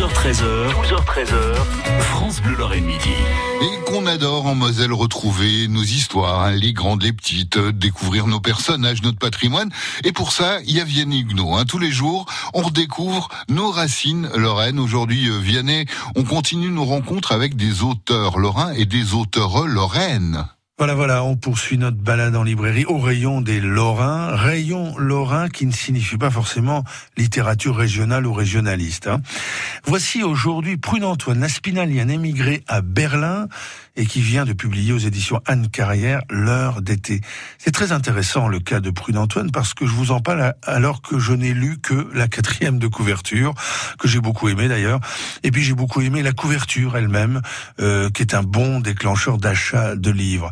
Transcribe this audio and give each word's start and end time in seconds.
12h13h, 0.00 0.72
12h13h, 0.72 2.00
France 2.00 2.40
Bleu 2.40 2.56
Lorraine 2.56 2.86
Midi. 2.86 3.10
Et 3.60 3.84
qu'on 3.84 4.06
adore 4.06 4.46
en 4.46 4.54
Moselle 4.54 4.94
retrouver 4.94 5.68
nos 5.68 5.82
histoires, 5.82 6.44
hein, 6.44 6.52
les 6.52 6.72
grandes, 6.72 7.02
les 7.02 7.12
petites, 7.12 7.58
euh, 7.58 7.70
découvrir 7.70 8.26
nos 8.26 8.40
personnages, 8.40 9.02
notre 9.02 9.18
patrimoine. 9.18 9.68
Et 10.04 10.12
pour 10.12 10.32
ça, 10.32 10.60
il 10.64 10.74
y 10.74 10.80
a 10.80 10.84
Vianney 10.84 11.20
Huguenot. 11.20 11.54
Hein. 11.54 11.66
Tous 11.66 11.78
les 11.78 11.90
jours, 11.90 12.24
on 12.54 12.62
redécouvre 12.62 13.28
nos 13.50 13.70
racines 13.70 14.30
lorraines. 14.34 14.78
Aujourd'hui, 14.78 15.28
euh, 15.28 15.36
Vianney, 15.36 15.84
on 16.16 16.24
continue 16.24 16.70
nos 16.70 16.86
rencontres 16.86 17.32
avec 17.32 17.54
des 17.54 17.82
auteurs 17.82 18.38
lorrains 18.38 18.72
et 18.72 18.86
des 18.86 19.12
auteurs 19.12 19.66
lorraines. 19.66 20.46
Voilà, 20.80 20.94
voilà, 20.94 21.24
on 21.24 21.36
poursuit 21.36 21.76
notre 21.76 21.98
balade 21.98 22.34
en 22.34 22.42
librairie 22.42 22.86
au 22.86 22.96
rayon 22.96 23.42
des 23.42 23.60
Lorrains. 23.60 24.34
Rayon 24.34 24.96
lorrain 24.96 25.50
qui 25.50 25.66
ne 25.66 25.72
signifie 25.72 26.16
pas 26.16 26.30
forcément 26.30 26.84
littérature 27.18 27.76
régionale 27.76 28.26
ou 28.26 28.32
régionaliste. 28.32 29.06
Hein. 29.06 29.20
Voici 29.84 30.22
aujourd'hui 30.22 30.78
Prune-Antoine 30.78 31.40
Laspinali, 31.40 32.00
un 32.00 32.08
émigré 32.08 32.64
à 32.66 32.80
Berlin 32.80 33.46
et 33.96 34.06
qui 34.06 34.22
vient 34.22 34.46
de 34.46 34.54
publier 34.54 34.94
aux 34.94 34.98
éditions 34.98 35.42
Anne 35.44 35.68
Carrière 35.68 36.22
L'heure 36.30 36.80
d'été. 36.80 37.20
C'est 37.58 37.72
très 37.72 37.92
intéressant 37.92 38.48
le 38.48 38.58
cas 38.58 38.80
de 38.80 38.88
Prune-Antoine 38.88 39.50
parce 39.50 39.74
que 39.74 39.84
je 39.84 39.92
vous 39.92 40.12
en 40.12 40.20
parle 40.20 40.54
alors 40.62 41.02
que 41.02 41.18
je 41.18 41.34
n'ai 41.34 41.52
lu 41.52 41.76
que 41.76 42.08
la 42.14 42.26
quatrième 42.26 42.78
de 42.78 42.86
couverture, 42.86 43.52
que 43.98 44.08
j'ai 44.08 44.20
beaucoup 44.20 44.48
aimé 44.48 44.68
d'ailleurs. 44.68 45.00
Et 45.42 45.50
puis 45.50 45.62
j'ai 45.62 45.74
beaucoup 45.74 46.00
aimé 46.00 46.22
la 46.22 46.32
couverture 46.32 46.96
elle-même, 46.96 47.42
euh, 47.80 48.08
qui 48.08 48.22
est 48.22 48.34
un 48.34 48.42
bon 48.42 48.80
déclencheur 48.80 49.36
d'achat 49.36 49.94
de 49.94 50.10
livres. 50.10 50.50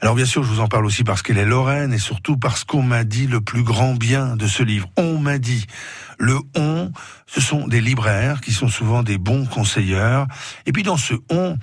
Alors 0.00 0.16
bien 0.16 0.24
sûr, 0.24 0.42
je 0.42 0.48
vous 0.48 0.60
en 0.60 0.66
parle 0.66 0.84
aussi 0.84 1.04
parce 1.04 1.22
qu'elle 1.22 1.38
est 1.38 1.44
Lorraine 1.44 1.92
et 1.92 1.98
surtout 1.98 2.36
parce 2.36 2.64
qu'on 2.64 2.82
m'a 2.82 3.04
dit 3.04 3.28
le 3.28 3.40
plus 3.40 3.62
grand 3.62 3.94
bien 3.94 4.34
de 4.34 4.48
ce 4.48 4.64
livre. 4.64 4.90
On 4.96 5.18
m'a 5.18 5.38
dit. 5.38 5.66
Le 6.18 6.38
on, 6.56 6.90
ce 7.26 7.40
sont 7.40 7.68
des 7.68 7.80
libraires 7.80 8.40
qui 8.40 8.52
sont 8.52 8.68
souvent 8.68 9.04
des 9.04 9.16
bons 9.18 9.46
conseilleurs. 9.46 10.26
Et 10.66 10.72
puis 10.72 10.82
dans 10.82 10.96
ce 10.96 11.14
on, 11.30 11.56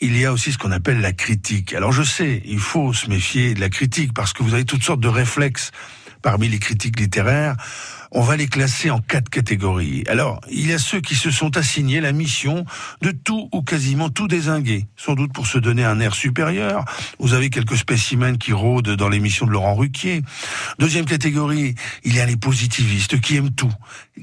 il 0.00 0.18
y 0.18 0.26
a 0.26 0.32
aussi 0.32 0.52
ce 0.52 0.58
qu'on 0.58 0.70
appelle 0.70 1.00
la 1.00 1.12
critique. 1.12 1.72
Alors 1.72 1.92
je 1.92 2.02
sais, 2.02 2.42
il 2.44 2.60
faut 2.60 2.92
se 2.92 3.08
méfier 3.08 3.54
de 3.54 3.60
la 3.60 3.70
critique 3.70 4.12
parce 4.12 4.34
que 4.34 4.42
vous 4.42 4.52
avez 4.52 4.64
toutes 4.64 4.82
sortes 4.82 5.00
de 5.00 5.08
réflexes 5.08 5.70
parmi 6.20 6.48
les 6.48 6.58
critiques 6.58 7.00
littéraires 7.00 7.56
on 8.10 8.22
va 8.22 8.36
les 8.36 8.46
classer 8.46 8.90
en 8.90 9.00
quatre 9.00 9.28
catégories. 9.28 10.04
Alors, 10.08 10.40
il 10.50 10.66
y 10.66 10.72
a 10.72 10.78
ceux 10.78 11.00
qui 11.00 11.14
se 11.14 11.30
sont 11.30 11.56
assignés 11.56 12.00
la 12.00 12.12
mission 12.12 12.64
de 13.02 13.10
tout 13.10 13.48
ou 13.52 13.62
quasiment 13.62 14.10
tout 14.10 14.28
désinguer, 14.28 14.86
sans 14.96 15.14
doute 15.14 15.32
pour 15.32 15.46
se 15.46 15.58
donner 15.58 15.84
un 15.84 16.00
air 16.00 16.14
supérieur. 16.14 16.84
Vous 17.18 17.34
avez 17.34 17.50
quelques 17.50 17.76
spécimens 17.76 18.36
qui 18.36 18.52
rôdent 18.52 18.96
dans 18.96 19.08
l'émission 19.08 19.46
de 19.46 19.52
Laurent 19.52 19.74
Ruquier. 19.74 20.22
Deuxième 20.78 21.04
catégorie, 21.04 21.74
il 22.04 22.14
y 22.14 22.20
a 22.20 22.26
les 22.26 22.36
positivistes 22.36 23.20
qui 23.20 23.36
aiment 23.36 23.52
tout, 23.52 23.72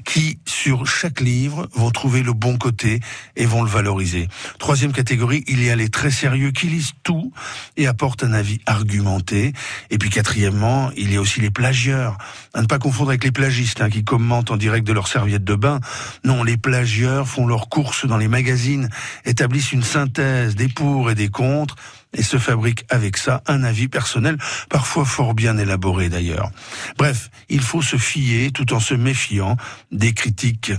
qui, 0.04 0.38
sur 0.46 0.86
chaque 0.86 1.20
livre, 1.20 1.68
vont 1.74 1.90
trouver 1.90 2.22
le 2.22 2.32
bon 2.32 2.58
côté 2.58 3.00
et 3.36 3.46
vont 3.46 3.62
le 3.62 3.70
valoriser. 3.70 4.28
Troisième 4.58 4.92
catégorie, 4.92 5.44
il 5.46 5.62
y 5.62 5.70
a 5.70 5.76
les 5.76 5.88
très 5.88 6.10
sérieux 6.10 6.50
qui 6.50 6.66
lisent 6.66 6.92
tout 7.02 7.32
et 7.76 7.86
apportent 7.86 8.24
un 8.24 8.32
avis 8.32 8.60
argumenté. 8.66 9.52
Et 9.90 9.98
puis 9.98 10.10
quatrièmement, 10.10 10.90
il 10.96 11.12
y 11.12 11.16
a 11.16 11.20
aussi 11.20 11.40
les 11.40 11.50
plagieurs, 11.50 12.18
à 12.54 12.62
ne 12.62 12.66
pas 12.66 12.78
confondre 12.78 13.10
avec 13.10 13.24
les 13.24 13.32
plagistes 13.32 13.75
qui 13.90 14.04
commentent 14.04 14.50
en 14.50 14.56
direct 14.56 14.86
de 14.86 14.92
leur 14.92 15.08
serviette 15.08 15.44
de 15.44 15.54
bain. 15.54 15.80
Non, 16.24 16.42
les 16.42 16.56
plagieurs 16.56 17.28
font 17.28 17.46
leurs 17.46 17.68
courses 17.68 18.06
dans 18.06 18.16
les 18.16 18.28
magazines, 18.28 18.88
établissent 19.24 19.72
une 19.72 19.82
synthèse 19.82 20.56
des 20.56 20.68
pour 20.68 21.10
et 21.10 21.14
des 21.14 21.28
contre, 21.28 21.76
et 22.12 22.22
se 22.22 22.38
fabrique 22.38 22.84
avec 22.88 23.16
ça 23.16 23.42
un 23.46 23.62
avis 23.62 23.88
personnel, 23.88 24.38
parfois 24.68 25.04
fort 25.04 25.34
bien 25.34 25.58
élaboré 25.58 26.08
d'ailleurs. 26.08 26.50
Bref, 26.98 27.30
il 27.48 27.60
faut 27.60 27.82
se 27.82 27.96
fier 27.96 28.50
tout 28.52 28.72
en 28.72 28.80
se 28.80 28.94
méfiant 28.94 29.56
des 29.92 30.12
critiques. 30.12 30.72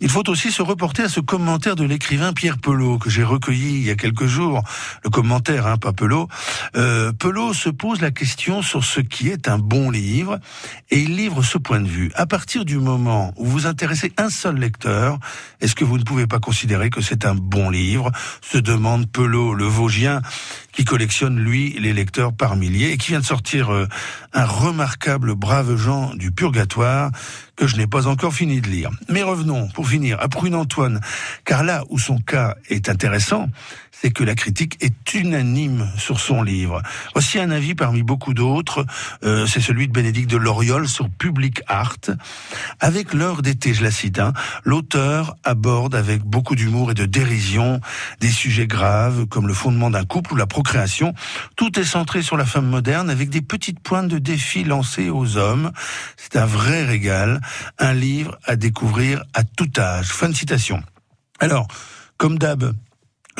Il 0.00 0.08
faut 0.08 0.28
aussi 0.28 0.50
se 0.50 0.62
reporter 0.62 1.04
à 1.04 1.08
ce 1.08 1.20
commentaire 1.20 1.76
de 1.76 1.84
l'écrivain 1.84 2.32
Pierre 2.32 2.58
Pelot 2.58 2.98
que 2.98 3.10
j'ai 3.10 3.24
recueilli 3.24 3.76
il 3.76 3.84
y 3.84 3.90
a 3.90 3.94
quelques 3.94 4.26
jours. 4.26 4.62
Le 5.04 5.10
commentaire, 5.10 5.66
hein, 5.66 5.76
pas 5.76 5.92
Pelot. 5.92 6.28
Euh, 6.76 7.12
Pelot 7.12 7.54
se 7.54 7.68
pose 7.68 8.00
la 8.00 8.10
question 8.10 8.62
sur 8.62 8.84
ce 8.84 9.00
qui 9.00 9.28
est 9.28 9.48
un 9.48 9.58
bon 9.58 9.90
livre 9.90 10.38
et 10.90 10.98
il 10.98 11.16
livre 11.16 11.42
ce 11.42 11.58
point 11.58 11.80
de 11.80 11.88
vue. 11.88 12.10
À 12.14 12.26
partir 12.26 12.64
du 12.64 12.78
moment 12.78 13.32
où 13.36 13.46
vous 13.46 13.66
intéressez 13.66 14.12
un 14.16 14.30
seul 14.30 14.56
lecteur, 14.56 15.18
est-ce 15.60 15.74
que 15.74 15.84
vous 15.84 15.98
ne 15.98 16.04
pouvez 16.04 16.26
pas 16.26 16.38
considérer 16.38 16.90
que 16.90 17.00
c'est 17.00 17.24
un 17.24 17.34
bon 17.34 17.70
livre? 17.70 18.10
Se 18.42 18.58
demande 18.58 19.10
Pelot, 19.10 19.54
le 19.54 19.64
Vosgien, 19.64 20.22
qui 20.72 20.84
collectionne, 20.84 21.38
lui, 21.38 21.76
les 21.80 21.92
lecteurs 21.92 22.32
par 22.32 22.56
milliers 22.56 22.92
et 22.92 22.96
qui 22.96 23.08
vient 23.08 23.20
de 23.20 23.24
sortir 23.24 23.72
euh, 23.72 23.88
un 24.32 24.44
remarquable 24.44 25.34
Brave 25.34 25.76
Jean 25.76 26.14
du 26.14 26.32
Purgatoire 26.32 27.10
que 27.56 27.66
je 27.66 27.76
n'ai 27.76 27.86
pas 27.86 28.06
encore 28.06 28.32
fini 28.32 28.60
de 28.60 28.68
lire. 28.68 28.90
Mais 29.08 29.22
revenons, 29.22 29.68
pour 29.68 29.88
finir, 29.88 30.18
à 30.20 30.28
Prune-Antoine, 30.28 31.00
car 31.44 31.62
là 31.62 31.84
où 31.90 31.98
son 31.98 32.18
cas 32.18 32.56
est 32.68 32.88
intéressant, 32.88 33.48
c'est 34.00 34.10
que 34.10 34.24
la 34.24 34.34
critique 34.34 34.78
est 34.80 35.14
unanime 35.14 35.90
sur 35.98 36.20
son 36.20 36.42
livre. 36.42 36.80
Voici 37.12 37.38
un 37.38 37.50
avis 37.50 37.74
parmi 37.74 38.02
beaucoup 38.02 38.32
d'autres, 38.32 38.86
euh, 39.24 39.46
c'est 39.46 39.60
celui 39.60 39.88
de 39.88 39.92
Bénédicte 39.92 40.30
de 40.30 40.38
Loriol 40.38 40.88
sur 40.88 41.10
Public 41.10 41.60
Art. 41.66 41.98
Avec 42.80 43.12
l'heure 43.12 43.42
d'été, 43.42 43.74
je 43.74 43.82
la 43.82 43.90
cite, 43.90 44.18
hein, 44.18 44.32
l'auteur 44.64 45.36
aborde 45.44 45.94
avec 45.94 46.22
beaucoup 46.22 46.54
d'humour 46.54 46.92
et 46.92 46.94
de 46.94 47.04
dérision 47.04 47.80
des 48.20 48.30
sujets 48.30 48.66
graves 48.66 49.26
comme 49.26 49.46
le 49.46 49.54
fondement 49.54 49.90
d'un 49.90 50.04
couple 50.04 50.32
ou 50.32 50.36
la 50.36 50.46
procréation. 50.46 51.12
Tout 51.56 51.78
est 51.78 51.84
centré 51.84 52.22
sur 52.22 52.38
la 52.38 52.46
femme 52.46 52.66
moderne 52.66 53.10
avec 53.10 53.28
des 53.28 53.42
petites 53.42 53.80
pointes 53.80 54.08
de 54.08 54.18
défi 54.18 54.64
lancées 54.64 55.10
aux 55.10 55.36
hommes. 55.36 55.72
C'est 56.16 56.36
un 56.36 56.46
vrai 56.46 56.84
régal, 56.84 57.40
un 57.78 57.92
livre 57.92 58.38
à 58.44 58.56
découvrir 58.56 59.22
à 59.34 59.44
tout 59.44 59.70
âge. 59.76 60.08
Fin 60.08 60.30
de 60.30 60.34
citation. 60.34 60.82
Alors, 61.38 61.68
comme 62.16 62.38
d'hab, 62.38 62.74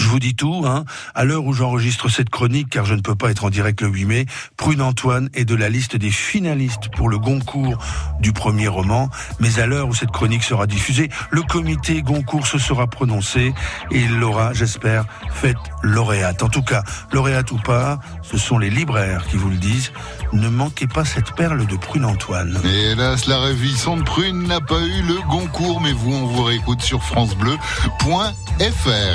je 0.00 0.09
vous 0.09 0.19
dis 0.19 0.34
tout, 0.34 0.65
hein. 0.66 0.84
À 1.15 1.25
l'heure 1.25 1.44
où 1.44 1.53
j'enregistre 1.53 2.09
cette 2.09 2.31
chronique, 2.31 2.71
car 2.71 2.84
je 2.84 2.94
ne 2.94 3.00
peux 3.00 3.15
pas 3.15 3.31
être 3.31 3.44
en 3.44 3.50
direct 3.50 3.81
le 3.83 3.88
8 3.88 4.05
mai, 4.06 4.27
Prune 4.56 4.81
Antoine 4.83 5.28
est 5.34 5.44
de 5.44 5.55
la 5.55 5.69
liste 5.69 5.97
des 5.97 6.11
finalistes 6.11 6.88
pour 6.97 7.09
le 7.09 7.19
Goncourt 7.19 7.78
du 8.21 8.33
premier 8.33 8.69
roman. 8.69 9.11
Mais 9.38 9.61
à 9.61 9.66
l'heure 9.66 9.88
où 9.88 9.94
cette 9.94 10.11
chronique 10.11 10.43
sera 10.43 10.66
diffusée, 10.66 11.11
le 11.31 11.43
comité 11.43 12.03
Goncourt 12.03 12.47
se 12.47 12.59
sera 12.59 12.87
prononcé 12.87 13.53
et 13.91 13.99
il 13.99 14.19
l'aura, 14.19 14.53
j'espère, 14.55 15.05
fait 15.33 15.56
lauréate. 15.83 16.43
En 16.43 16.49
tout 16.49 16.62
cas, 16.62 16.82
lauréate 17.12 17.53
ou 17.53 17.59
pas, 17.59 18.00
ce 18.22 18.38
sont 18.38 18.59
les 18.59 18.71
libraires 18.71 19.27
qui 19.27 19.37
vous 19.37 19.50
le 19.50 19.56
disent. 19.56 19.93
Ne 20.32 20.49
manquez 20.49 20.87
pas 20.87 21.05
cette 21.05 21.32
perle 21.34 21.67
de 21.67 21.77
Prune 21.77 22.05
Antoine. 22.05 22.59
Hélas, 22.65 23.27
la 23.27 23.38
de 23.41 24.03
Prune 24.03 24.47
n'a 24.47 24.61
pas 24.61 24.81
eu 24.81 25.03
le 25.03 25.28
Goncourt, 25.28 25.81
mais 25.81 25.93
vous, 25.93 26.12
on 26.12 26.27
vous 26.27 26.44
réécoute 26.44 26.81
sur 26.81 27.03
francebleu.fr. 27.03 27.59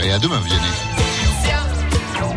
Et 0.03 0.11
à 0.11 0.19
demain, 0.19 0.39
Vianney. 0.45 0.74
Siamo 1.41 2.35